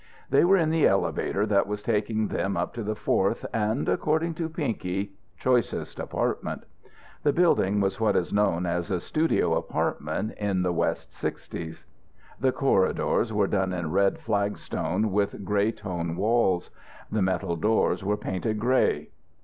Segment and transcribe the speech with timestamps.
[0.31, 4.33] They were in the elevator that was taking them up to the fourth and (according
[4.33, 6.63] to Pinky) choicest apartment.
[7.21, 11.85] The building was what is known as a studio apartment, in the West Sixties.
[12.39, 16.71] The corridors were done in red flagstones, with grey tone walls.
[17.11, 19.11] The metal doors were painted grey.